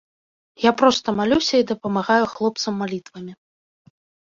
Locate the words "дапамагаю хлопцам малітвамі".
1.73-3.33